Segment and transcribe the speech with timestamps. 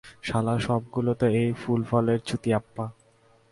[0.23, 2.85] শালা, সবগুলাতে এই ফুল-ফলের চুতিয়াপ্পা।